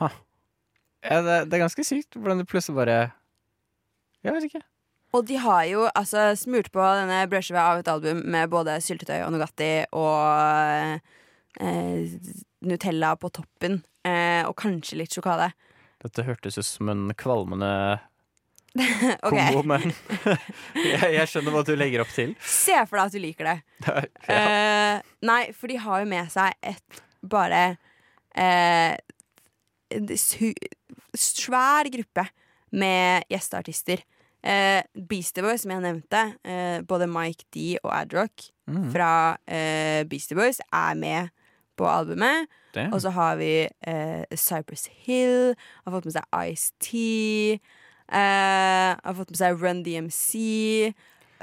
[0.00, 2.96] ja, det, det er ganske sykt hvordan det plutselig bare
[4.24, 4.64] Jeg vet ikke.
[5.16, 9.22] Og de har jo altså smurt på denne brødskiva av et album med både syltetøy
[9.24, 10.98] og Nugatti og
[11.60, 12.16] eh,
[12.66, 13.80] Nutella på toppen.
[14.06, 15.54] Eh, og kanskje litt sjokolade.
[16.04, 17.72] Dette hørtes ut som en kvalmende
[18.76, 19.48] okay.
[19.54, 19.88] kombo, men
[20.90, 22.36] jeg, jeg skjønner hva du legger opp til.
[22.44, 23.56] Se for deg at du liker det.
[23.88, 24.36] ja.
[24.36, 27.62] Eh, nei, for de har jo med seg et bare
[28.36, 28.92] eh,
[31.16, 32.26] svær gruppe
[32.76, 34.04] med gjesteartister.
[34.44, 40.02] Eh, Beastie Boys, som jeg nevnte, eh, både Mike D og Adrock Mm, fra eh,
[40.10, 41.28] Beastie Boys er med
[41.78, 42.48] på albumet.
[42.90, 47.60] Og så har vi eh, Cypress Hill, har fått med seg Ice-T,
[48.10, 50.92] eh, har fått med seg Run DMC.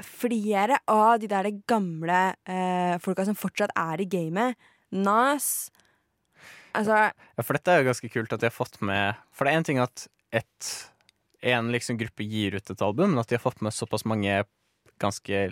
[0.04, 4.58] Flere av de der gamle eh, folka som fortsatt er i gamet.
[4.94, 5.70] Nas.
[6.74, 9.52] Altså Ja, for dette er jo ganske kult at de har fått med For det
[9.52, 10.68] er en ting at et,
[11.44, 14.42] en liksom gruppe gir ut et album, men at de har fått med såpass mange
[15.02, 15.46] ganske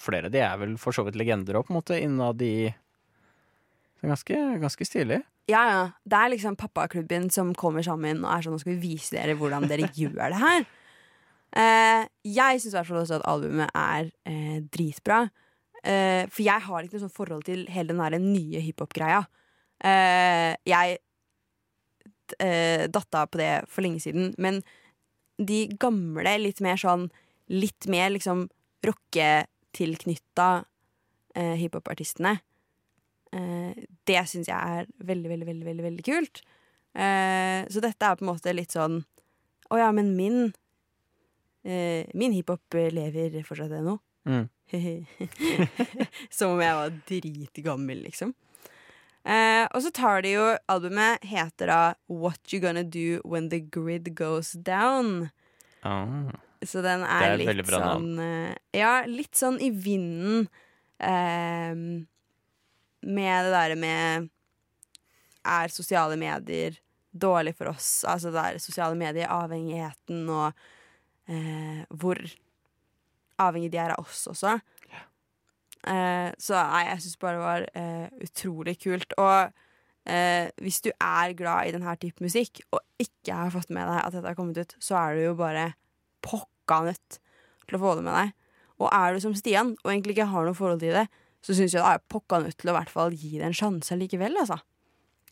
[0.00, 2.70] Flere de er vel for så vidt legender òg, på en måte, innad i
[4.00, 5.18] ganske, ganske stilig.
[5.50, 5.82] Ja, ja.
[6.08, 9.36] Det er liksom pappaklubben som kommer sammen og er sånn Nå skal vi vise dere
[9.36, 10.64] hvordan dere gjør det her.
[11.52, 15.26] Eh, jeg syns i hvert fall også at albumet er eh, dritbra.
[15.82, 19.24] Eh, for jeg har ikke noe sånt forhold til hele den nye hiphop-greia.
[19.82, 21.00] Eh, jeg
[22.38, 24.62] eh, datta på det for lenge siden, men
[25.42, 27.10] de gamle, litt mer sånn
[27.52, 28.46] Litt mer liksom
[28.86, 30.46] rocketilknytta
[31.36, 32.36] eh, hiphop-artistene
[33.32, 36.42] Eh, det syns jeg er veldig, veldig, veldig, veldig, veldig kult.
[36.92, 38.98] Eh, så dette er på en måte litt sånn
[39.72, 40.50] Å ja, men min
[41.64, 43.96] eh, Min hiphop lever fortsatt ennå.
[44.28, 44.44] Mm.
[46.36, 48.34] Som om jeg var dritgammel, liksom.
[49.22, 51.80] Eh, og så tar de jo Albumet heter da
[52.10, 55.30] What You Gonna Do When The Grid Goes Down.
[55.86, 56.32] Ah.
[56.62, 60.46] Så den er, er litt sånn eh, Ja, litt sånn i vinden
[61.02, 61.74] eh,
[63.02, 64.28] med det derre med
[65.42, 66.78] Er sosiale medier
[67.10, 68.04] dårlig for oss?
[68.08, 70.62] Altså det der sosiale medier-avhengigheten og
[71.28, 72.18] eh, hvor
[73.42, 74.56] avhengig de er av oss også.
[75.82, 79.16] Eh, så nei, jeg syns bare det var eh, utrolig kult.
[79.18, 83.88] Og eh, hvis du er glad i denne type musikk, og ikke har fått med
[83.90, 85.72] deg at dette har kommet ut, så er du jo bare
[86.22, 87.18] pokka nødt
[87.66, 88.34] til å få det med deg.
[88.82, 91.06] Og er du som Stian og egentlig ikke har noe forhold til det,
[91.42, 93.56] så syns jeg da er pokka nødt til å i hvert fall gi det en
[93.56, 94.60] sjanse likevel, altså.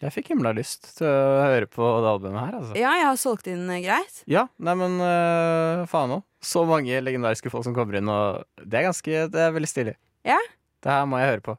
[0.01, 2.75] Jeg fikk himla lyst til å høre på det albumet her, altså.
[2.79, 4.23] Ja, jeg har solgt inn greit.
[4.31, 4.97] Ja, nei, men
[5.93, 6.25] faen òg.
[6.41, 9.95] Så mange legendariske folk som kommer inn, og det er ganske Det er veldig stilig.
[10.27, 10.39] Ja.
[10.81, 11.57] Det her må jeg høre på.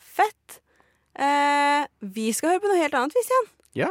[0.00, 0.60] Fett.
[1.20, 3.42] Eh, vi skal høre på noe helt annet, vi,
[3.82, 3.90] Ja.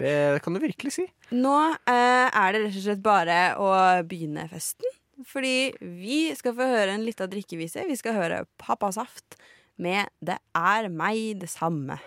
[0.00, 1.04] Det kan du virkelig si.
[1.44, 3.72] Nå eh, er det rett og slett bare å
[4.08, 4.88] begynne festen.
[5.26, 7.86] Fordi vi skal få høre en lita drikkevise.
[7.88, 9.36] Vi skal høre Pappa Saft
[9.76, 11.98] med 'Det er meg det samme'.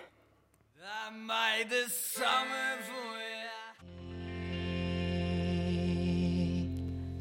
[0.77, 3.29] Det er meg det samme for jeg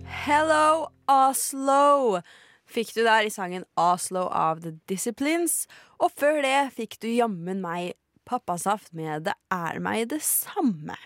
[0.09, 2.21] Hello Oslo
[2.69, 5.67] fikk du der i sangen Oslo av The Disciplines.
[5.99, 7.95] Og før det fikk du jammen meg
[8.29, 10.97] Pappasaft med Det er meg det samme.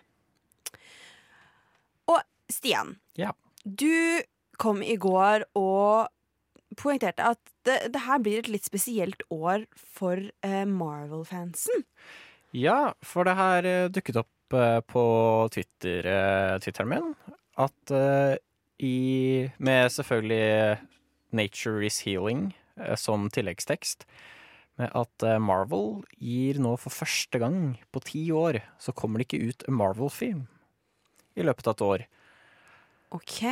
[2.11, 2.19] Og
[2.51, 3.31] Stian, Ja.
[3.65, 4.23] du
[4.59, 6.09] kom i går og
[6.77, 11.85] poengterte at det, det her blir et litt spesielt år for eh, Marvel-fansen.
[12.53, 15.05] Ja, for det her eh, dukket opp eh, på
[15.55, 17.13] Twitter, eh, Twitteren min
[17.61, 17.93] at
[18.83, 20.79] i Med selvfølgelig
[21.33, 24.07] 'Nature is healing' eh, som tilleggstekst.
[24.81, 29.29] Med at eh, Marvel gir nå for første gang på ti år så kommer det
[29.29, 30.47] ikke ut en Marvel-film
[31.37, 32.07] i løpet av et år.
[33.13, 33.43] OK.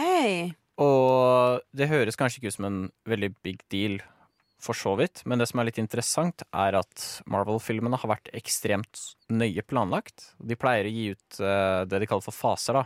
[0.80, 4.00] Og det høres kanskje ikke ut som en veldig big deal,
[4.60, 9.00] for så vidt, men det som er litt interessant, er at Marvel-filmene har vært ekstremt
[9.32, 10.34] nøye planlagt.
[10.36, 12.84] De pleier å gi ut eh, det de kaller for faser, da.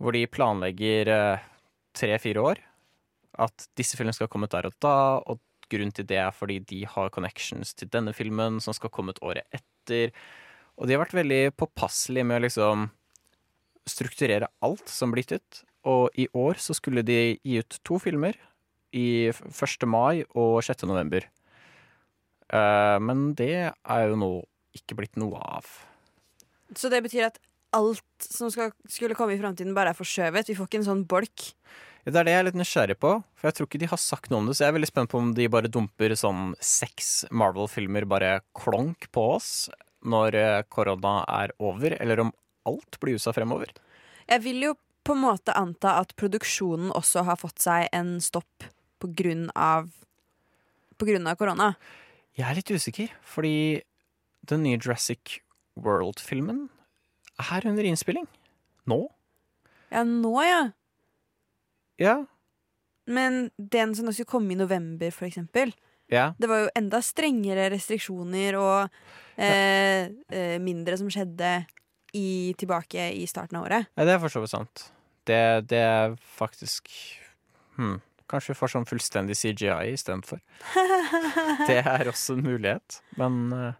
[0.00, 1.48] Hvor de planlegger eh,
[1.98, 2.62] tre-fire år.
[3.38, 5.40] At disse filmene skal komme der og da, og
[5.70, 9.22] grunnen til det er fordi de har connections til denne filmen, som skal komme ut
[9.22, 10.14] året etter.
[10.80, 12.88] Og de har vært veldig påpasselige med å liksom
[13.88, 15.60] strukturere alt som blir gitt ut.
[15.90, 18.36] Og i år så skulle de gi ut to filmer
[18.96, 19.86] i 1.
[19.88, 20.84] mai og 6.
[20.90, 21.26] november.
[22.50, 24.32] Eh, men det er jo nå
[24.76, 25.68] ikke blitt noe av.
[26.76, 27.38] Så det betyr at
[27.74, 30.50] alt som skal, skulle komme i framtiden, bare er forskjøvet?
[30.50, 31.50] Vi får ikke en sånn bolk?
[32.04, 34.30] Det er det jeg er litt nysgjerrig på, for jeg tror ikke de har sagt
[34.32, 34.56] noe om det.
[34.56, 39.10] Så jeg er veldig spent på om de bare dumper sånn seks Marvel-filmer bare klonk
[39.12, 39.50] på oss
[40.00, 42.32] når eh, korona er over, eller om
[42.68, 43.74] alt blir USA fremover.
[44.30, 48.68] Jeg vil jo på en måte anta at produksjonen også har fått seg en stopp
[49.00, 49.90] på grunn av
[51.00, 51.70] På grunn av korona.
[52.36, 53.80] Jeg er litt usikker, fordi
[54.44, 55.38] den nye Jurassic
[55.80, 56.66] World-filmen
[57.40, 58.26] er under innspilling.
[58.84, 58.98] Nå?
[59.88, 60.60] Ja, nå, ja.
[62.00, 62.18] Ja.
[63.10, 65.72] Men den som skulle komme i november, for eksempel,
[66.10, 66.32] Ja.
[66.38, 68.88] det var jo enda strengere restriksjoner og
[69.36, 71.66] eh, eh, mindre som skjedde
[72.18, 73.86] i, tilbake i starten av året.
[73.94, 74.86] Ja, det er for så vidt sant.
[75.28, 76.88] Det, det er faktisk
[77.76, 80.38] hmm, Kanskje vi får sånn fullstendig CGI istedenfor.
[81.68, 83.78] det er også en mulighet, men eh,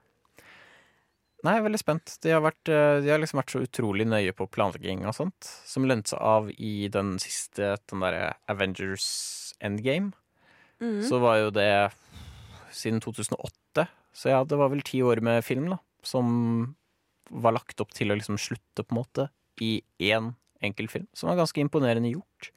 [1.41, 2.15] Nei, jeg er veldig spent.
[2.21, 5.49] De har, vært, eh, de har liksom vært så utrolig nøye på planlegging og sånt,
[5.65, 10.13] som lønte seg av i den siste, den derre Avengers Endgame.
[10.81, 11.01] Mm.
[11.09, 11.71] Så var jo det
[12.77, 13.87] siden 2008.
[14.13, 16.75] Så ja, det var vel ti år med film, da, som
[17.31, 19.29] var lagt opp til å liksom slutte, på en måte,
[19.65, 21.09] i én enkel film.
[21.17, 22.51] Som var ganske imponerende gjort.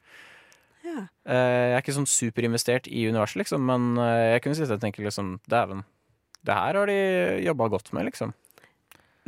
[0.84, 1.06] Ja.
[1.24, 4.82] Eh, Jeg er ikke sånn superinvestert i universet, liksom, men eh, jeg kunne sitte og
[4.84, 5.84] tenke liksom Dæven,
[6.44, 6.98] det her har de
[7.46, 8.34] jobba godt med, liksom.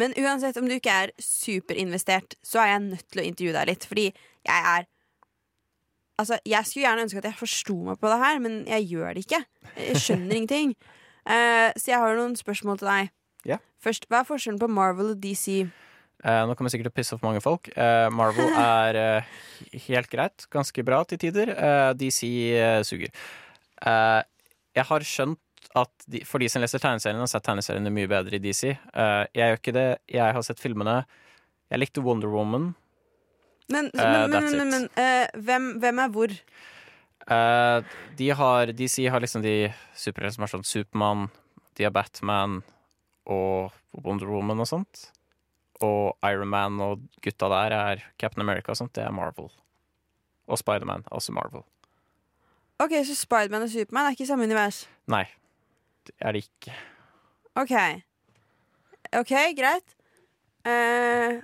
[0.00, 3.70] Men uansett om du ikke er superinvestert, så er jeg nødt til å intervjue deg
[3.72, 3.88] litt.
[3.88, 4.92] Fordi jeg er
[6.16, 9.10] Altså, jeg skulle gjerne ønske at jeg forsto meg på det her, men jeg gjør
[9.12, 9.40] det ikke.
[9.76, 10.70] Jeg skjønner ingenting.
[11.28, 13.10] Uh, så jeg har noen spørsmål til deg.
[13.50, 13.58] Ja.
[13.84, 15.66] Først, Hva er forskjellen på Marvel og DC?
[16.24, 17.68] Uh, nå kommer jeg sikkert til å pisse opp mange folk.
[17.76, 19.34] Uh, Marvel er eh,
[19.90, 21.52] helt greit, ganske bra til tider.
[21.52, 22.22] Eh, DC
[22.56, 23.12] eh, suger.
[23.84, 24.22] Eh,
[24.76, 25.40] jeg har skjønt
[25.74, 28.76] at de, for de som leser tegneseriene, har sett tegneseriene mye bedre i DC.
[28.92, 29.88] Uh, jeg gjør ikke det.
[30.12, 31.00] Jeg har sett filmene.
[31.72, 32.74] Jeg likte Wonder Woman.
[33.72, 36.34] Men, uh, men, men, men, men uh, hvem, hvem er hvor?
[37.26, 37.84] Eh,
[38.16, 41.28] de har, DC har liksom de superheltene som er sånn Supermann,
[41.74, 42.60] de har Batman
[43.26, 43.74] og
[44.04, 45.08] Wonder Woman og sånt.
[45.82, 48.94] Og Iron Man og gutta der er Captain America og sånt.
[48.96, 49.50] Det er Marvel.
[50.46, 51.66] Og Spiderman, også Marvel.
[52.78, 54.84] Ok, Så Spiderman og Superman er ikke i samme univers?
[55.10, 55.24] Nei,
[56.08, 56.74] det er det ikke.
[57.56, 57.74] Ok.
[59.16, 59.96] Ok, greit.
[60.66, 61.38] Eh,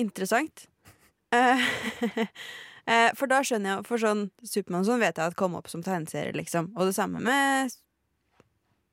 [0.00, 0.66] interessant.
[1.34, 1.64] Eh,
[2.90, 5.70] eh, for da skjønner jeg For sånn Supermann og sånn vet jeg at kom opp
[5.70, 6.72] som tegneserie, liksom.
[6.76, 7.72] Og det samme med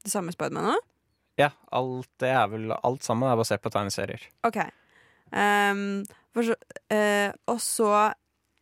[0.01, 0.87] Det samme Spiderman òg?
[1.39, 4.23] Ja, alt, det er vel, alt sammen er basert på tegneserier.
[4.45, 4.59] Ok.
[5.31, 6.03] Ehm,
[6.35, 6.55] så,
[6.91, 8.11] eh, og så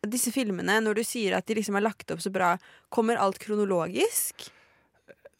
[0.06, 2.54] disse filmene, når du sier at de liksom er lagt opp så bra,
[2.92, 4.46] kommer alt kronologisk?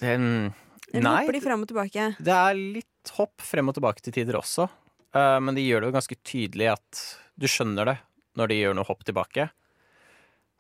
[0.02, 0.50] Den,
[0.92, 2.06] Eller nei, hopper de frem og tilbake?
[2.18, 4.66] det er litt hopp frem og tilbake til tider også.
[5.14, 7.02] Uh, men de gjør det jo ganske tydelig at
[7.40, 7.96] du skjønner det
[8.38, 9.48] når de gjør noe hopp tilbake.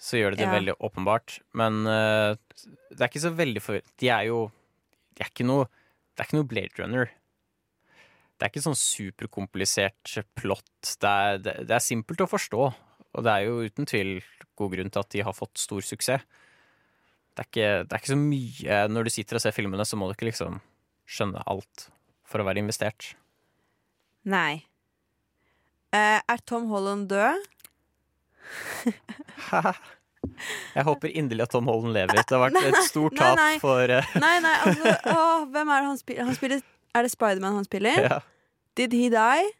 [0.00, 0.54] Så gjør de det Ja.
[0.54, 1.40] veldig åpenbart.
[1.52, 2.34] Men uh,
[2.90, 3.80] det er ikke så veldig for...
[4.00, 4.50] De er jo
[5.18, 5.66] De er noe
[6.14, 7.10] Det er ikke noe Blade Runner.
[8.40, 10.94] Det er ikke sånn superkomplisert plott.
[10.96, 12.70] Det er, det, det er simpelt å forstå.
[13.10, 14.14] Og det er jo uten tvil
[14.56, 16.24] god grunn til at de har fått stor suksess.
[17.30, 19.96] Det er ikke, det er ikke så mye Når du sitter og ser filmene, så
[19.96, 20.58] må du ikke liksom
[21.10, 21.86] skjønne alt
[22.30, 23.14] for å være investert.
[24.30, 24.62] Nei.
[25.90, 27.40] Uh, er Tom Holland død?
[30.76, 32.20] Jeg håper inderlig at Tom Holland lever.
[32.20, 33.54] Det har vært et stort tap nei.
[33.62, 34.12] for uh...
[34.22, 36.28] Nei, nei, altså åh, Hvem er det han spiller?
[36.28, 36.62] Han spiller
[36.94, 38.04] er det Spiderman han spiller?
[38.10, 38.20] ja.
[38.78, 39.50] Did he die?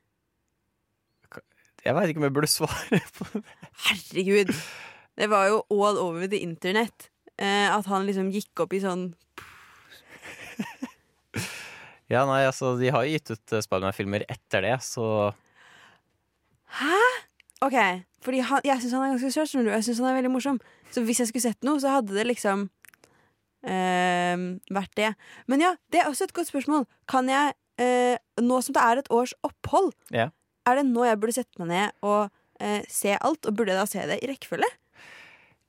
[1.84, 3.42] Jeg veit ikke om jeg burde svare på det.
[3.86, 4.52] Herregud!
[5.18, 7.09] Det var jo all over the internet.
[7.40, 9.06] Eh, at han liksom gikk opp i sånn
[12.12, 15.32] Ja, nei, altså, de har jo gitt ut eh, Spiderman-filmer etter det, så
[16.80, 16.98] Hæ?!
[17.60, 17.76] OK,
[18.24, 19.52] fordi han, jeg syns han er ganske søt.
[19.68, 20.60] Jeg synes han er veldig morsom.
[20.94, 22.70] Så hvis jeg skulle sett noe, så hadde det liksom
[23.68, 25.10] eh, vært det.
[25.50, 26.86] Men ja, det er også et godt spørsmål.
[27.10, 30.32] Kan jeg, eh, nå som det er et års opphold, yeah.
[30.64, 32.30] er det nå jeg burde sette meg ned og
[32.64, 33.44] eh, se alt?
[33.44, 34.70] Og burde jeg da se det i rekkefølge?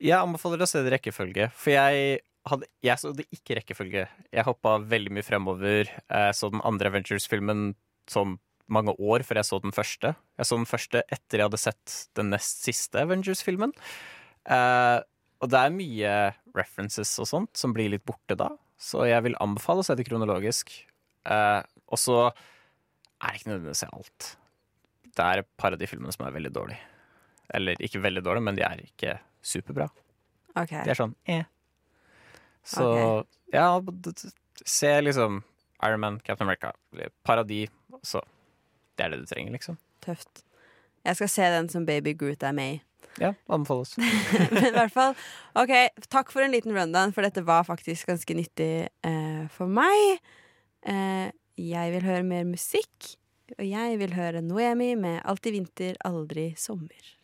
[0.01, 1.47] Jeg anbefaler å se det i rekkefølge.
[1.57, 4.05] For jeg, hadde, jeg så det ikke i rekkefølge.
[4.33, 5.91] Jeg hoppa veldig mye fremover.
[5.91, 7.71] Jeg så den andre Avengers-filmen
[8.09, 8.39] sånn
[8.71, 10.13] mange år før jeg så den første.
[10.39, 13.73] Jeg så den første etter jeg hadde sett den nest siste Avengers-filmen.
[14.47, 15.03] Uh,
[15.41, 16.13] og det er mye
[16.57, 18.51] references og sånt som blir litt borte da.
[18.81, 20.73] Så jeg vil anbefale å se det kronologisk.
[21.27, 21.61] Uh,
[21.91, 24.31] og så er det ikke nødvendig å se alt.
[25.11, 26.87] Det er et par av de filmene som er veldig dårlige.
[27.51, 29.89] Eller ikke veldig dårlige, men de er ikke superbra.
[30.51, 30.83] Okay.
[30.83, 31.45] De er sånn eh.
[32.67, 33.29] Så okay.
[33.55, 33.69] ja,
[34.67, 35.41] se liksom
[35.81, 37.63] Iron Man, Captain America, eller et par av de,
[38.05, 38.21] så
[38.95, 39.79] det er det du trenger, liksom.
[40.05, 40.43] Tøft.
[41.01, 42.81] Jeg skal se den som Baby Groot er med i.
[43.19, 43.95] Ja, anbefales.
[44.53, 45.15] Men i hvert fall,
[45.57, 45.73] ok,
[46.13, 50.21] takk for en liten rundown, for dette var faktisk ganske nyttig eh, for meg.
[50.87, 53.15] Eh, jeg vil høre mer musikk,
[53.57, 57.17] og jeg vil høre Noemi med Alltid vinter, aldri sommer.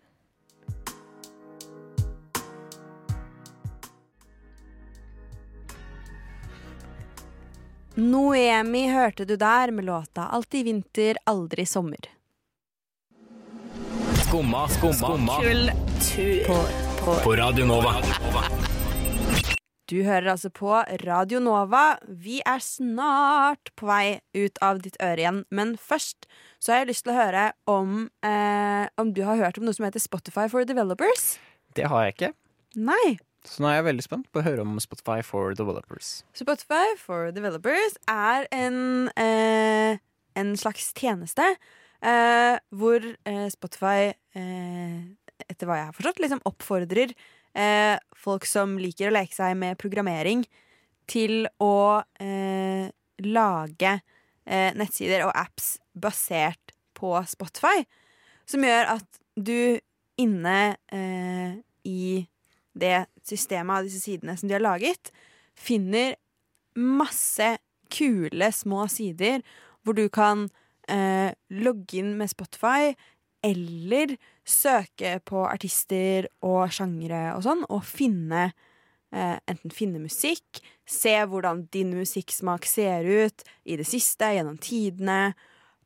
[7.97, 12.05] Noemi hørte du der med låta 'Alltid vinter, aldri sommer'.
[14.27, 15.17] Skumma, skumma,
[16.47, 16.57] På,
[17.05, 17.93] på på Radio Nova.
[19.89, 21.97] Du hører altså på Radio Nova.
[22.07, 25.45] Vi er snart på vei ut av ditt øre igjen.
[25.49, 26.27] Men først
[26.59, 29.73] så har jeg lyst til å høre om, eh, om du har hørt om noe
[29.73, 31.39] som heter Spotify for developers.
[31.73, 32.33] Det har jeg ikke.
[32.75, 33.17] Nei.
[33.47, 36.21] Så nå er jeg veldig spent på å høre om Spotify for developers.
[36.35, 39.97] Spotify for developers er en, eh,
[40.35, 41.45] en slags tjeneste
[42.03, 44.99] eh, hvor eh, Spotify, eh,
[45.47, 47.15] etter hva jeg har forstått, liksom oppfordrer
[47.55, 50.43] eh, folk som liker å leke seg med programmering,
[51.07, 52.91] til å eh,
[53.23, 53.99] lage
[54.47, 57.81] nettsider og apps basert på Spotify.
[58.47, 59.75] Som gjør at du
[60.23, 60.59] inne
[61.83, 62.03] i
[62.79, 65.11] det systemet av disse sidene som de har laget,
[65.57, 66.15] finner
[66.77, 67.55] masse
[67.93, 69.41] kule små sider
[69.81, 70.47] hvor du kan
[70.91, 72.91] eh, logge inn med Spotify
[73.45, 74.15] eller
[74.47, 78.49] søke på artister og sjangre og sånn, og finne
[79.15, 85.35] eh, enten finne musikk, se hvordan din musikksmak ser ut i det siste, gjennom tidene,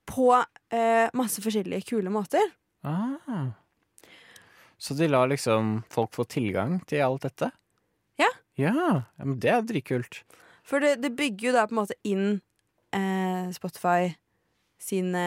[0.09, 0.33] på
[0.73, 2.53] eh, masse forskjellige kule måter.
[2.81, 3.60] Ah.
[4.81, 7.51] Så de lar liksom folk få tilgang til alt dette?
[8.21, 8.29] Ja.
[8.57, 10.23] Ja, men det er dritkult.
[10.65, 12.25] For det, det bygger jo da på en måte inn
[12.95, 14.09] eh, Spotify
[14.81, 15.25] sine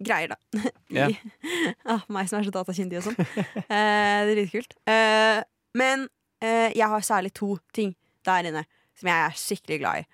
[0.00, 0.38] greier, da.
[0.94, 1.10] Ja.
[1.90, 3.18] ah, meg som er så datakyndig og sånn.
[3.20, 4.76] eh, det er dritkult.
[4.88, 5.42] Eh,
[5.76, 6.08] men
[6.40, 7.92] eh, jeg har særlig to ting
[8.24, 8.64] der inne
[8.98, 10.08] som jeg er skikkelig glad i.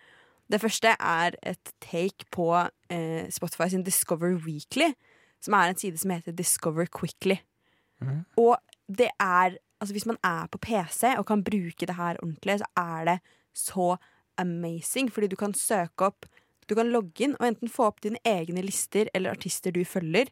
[0.51, 2.51] Det første er et take på
[2.93, 4.91] eh, Spotify sin Discover Weekly,
[5.41, 7.39] som er en side som heter Discover Quickly.
[8.03, 8.25] Mhm.
[8.37, 8.57] Og
[8.89, 12.65] det er Altså Hvis man er på PC og kan bruke det her ordentlig, så
[12.77, 13.21] er det
[13.53, 13.97] så
[14.39, 15.11] amazing.
[15.13, 16.27] Fordi du kan søke opp
[16.69, 20.31] Du kan logge inn og enten få opp dine egne lister eller artister du følger.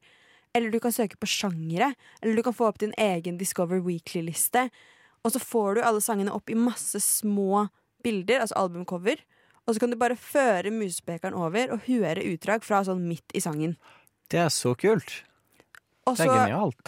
[0.55, 1.95] Eller du kan søke på sjangere.
[2.23, 4.71] Eller du kan få opp din egen Discover Weekly-liste.
[5.25, 7.69] Og så får du alle sangene opp i masse små
[8.03, 9.21] bilder, altså albumcover.
[9.67, 13.43] Og så kan du bare føre muspekeren over og høre utdrag fra sånn midt i
[13.45, 13.77] sangen.
[14.33, 15.21] Det er så kult.
[16.09, 16.27] Og så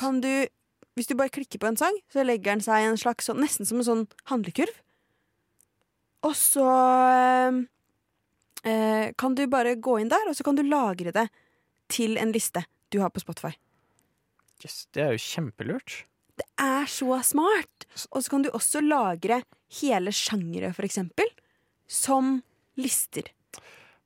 [0.00, 0.46] kan du
[0.94, 3.40] Hvis du bare klikker på en sang, så legger den seg i en slags sånn,
[3.42, 4.74] nesten som en sånn handlekurv.
[6.24, 6.64] Og så
[8.64, 11.26] eh, kan du bare gå inn der, og så kan du lagre det
[11.92, 13.52] til en liste du har på Spotify.
[14.64, 16.04] Yes, det er jo kjempelurt.
[16.38, 17.86] Det er så smart!
[18.10, 19.42] Og så kan du også lagre
[19.80, 21.28] hele sjangere, for eksempel,
[21.90, 22.38] som
[22.80, 23.28] lister.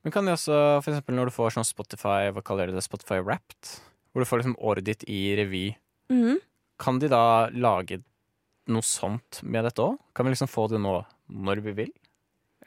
[0.04, 2.84] Men kan de også, for eksempel når du får sånn Spotify, hva kaller du det,
[2.84, 3.76] Spotify Wrapped,
[4.12, 5.66] hvor du får liksom året ditt i revy,
[6.08, 6.38] Mhm.
[6.78, 8.00] Kan de da lage
[8.68, 9.96] noe sånt med dette òg?
[10.14, 10.98] Kan vi liksom få det nå
[11.28, 11.92] når vi vil?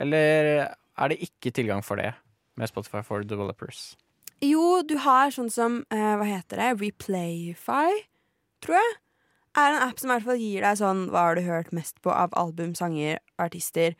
[0.01, 2.14] Eller er det ikke tilgang for det
[2.59, 3.95] med Spotify for developers?
[4.41, 6.70] Jo, du har sånn som eh, Hva heter det?
[6.82, 8.01] Replayfy,
[8.66, 8.95] tror jeg.
[9.62, 11.97] Er en app som i hvert fall gir deg sånn Hva har du hørt mest
[12.01, 13.93] på av album, sanger, artister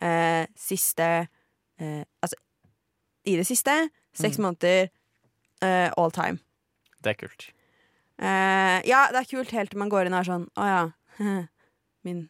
[0.00, 1.08] eh, Siste
[1.80, 2.36] eh, Altså,
[3.26, 3.74] i det siste.
[4.16, 4.88] Seks måneder.
[5.62, 6.38] eh, all time.
[7.04, 7.50] Det er kult.
[8.20, 10.82] Eh, ja, det er kult helt til man går inn og er sånn Å ja.
[12.06, 12.26] Min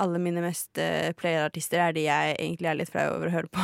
[0.00, 3.50] alle mine mest uh, playerartister er de jeg egentlig er litt flau over å høre
[3.52, 3.60] på.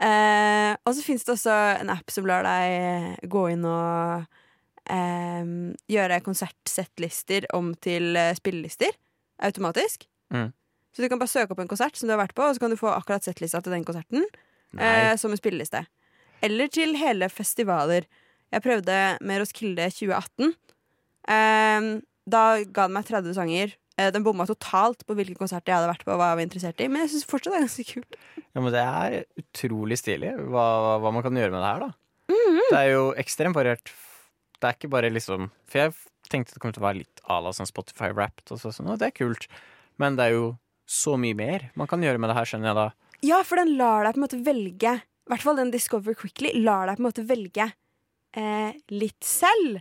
[0.00, 4.24] uh, og så fins det også en app som lar deg gå inn og
[4.90, 5.44] eh,
[5.92, 8.96] gjøre konsertsettlister om til spillelister
[9.44, 10.08] automatisk.
[10.34, 10.50] Mm.
[10.94, 12.64] Så du kan bare søke opp en konsert som du har vært på, og så
[12.64, 14.24] kan du få akkurat settlista til den konserten
[15.20, 15.84] som en spilleliste.
[16.44, 18.04] Eller til hele festivaler.
[18.52, 20.52] Jeg prøvde med Roskilde 2018.
[21.32, 21.88] Eh,
[22.30, 23.74] da ga den meg 30 sanger.
[23.96, 26.12] Eh, den bomma totalt på hvilken konsert jeg hadde vært på.
[26.14, 28.18] Og hva jeg var interessert i Men jeg syns fortsatt det er ganske kult.
[28.44, 30.64] Ja, men det er utrolig stilig hva,
[31.02, 31.92] hva man kan gjøre med det her, da.
[32.34, 32.60] Mhm.
[32.70, 33.92] Det er jo ekstremt variert.
[34.58, 35.94] Det er ikke bare liksom For jeg
[36.32, 38.88] tenkte det kom til å være litt à la sånn Spotify Wrapped, og så sånn,
[38.90, 39.48] og det er kult.
[40.00, 40.46] Men det er jo
[40.88, 42.86] så mye mer man kan gjøre med det her, skjønner jeg da.
[43.24, 44.94] Ja, for den lar deg på en måte velge.
[45.24, 47.70] I hvert fall den Discover Quickly lar deg på en måte velge
[48.36, 49.78] eh, litt selv.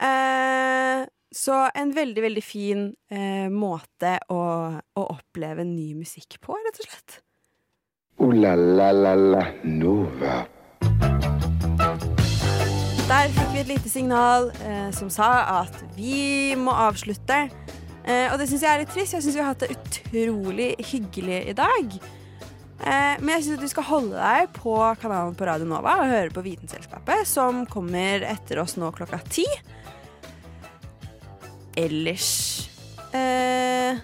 [0.00, 4.40] Eh, så en veldig, veldig fin eh, måte å,
[4.80, 7.18] å oppleve ny musikk på, rett og slett.
[8.18, 10.40] Ooh la la la la Nova.
[13.08, 15.28] Der fikk vi et lite signal eh, som sa
[15.60, 17.44] at vi må avslutte.
[18.08, 19.14] Eh, og det syns jeg er litt trist.
[19.18, 22.00] Jeg syns vi har hatt det utrolig hyggelig i dag.
[22.78, 26.34] Eh, men jeg syns du skal holde deg på kanalen på Radio Nova og høre
[26.34, 29.46] på Vitenselskapet, som kommer etter oss nå klokka ti.
[31.78, 32.28] Ellers
[33.14, 33.98] eh,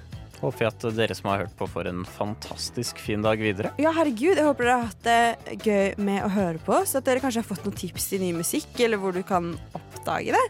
[0.44, 3.70] Håper jeg at dere som har hørt på, får en fantastisk fin dag videre.
[3.80, 6.92] Ja, herregud, jeg håper dere har hatt det gøy med å høre på oss.
[6.98, 10.34] At dere kanskje har fått noen tips til ny musikk, eller hvor du kan oppdage
[10.34, 10.42] det.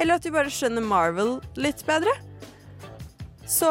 [0.00, 2.14] Eller at du bare skjønner Marvel litt bedre.
[3.54, 3.70] Så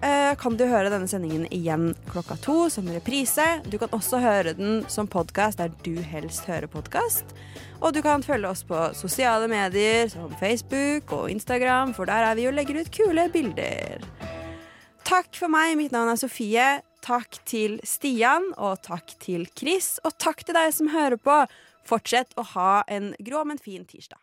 [0.00, 3.44] eh, kan du høre denne sendingen igjen klokka to som reprise.
[3.68, 7.34] Du kan også høre den som podkast der du helst hører podkast.
[7.82, 12.38] Og du kan følge oss på sosiale medier som Facebook og Instagram, for der er
[12.38, 14.06] vi og legger ut kule bilder.
[15.04, 15.74] Takk for meg.
[15.76, 16.70] Mitt navn er Sofie.
[17.04, 19.98] Takk til Stian, og takk til Chris.
[20.08, 21.42] Og takk til deg som hører på.
[21.88, 24.22] Fortsett å ha en grå, men fin tirsdag.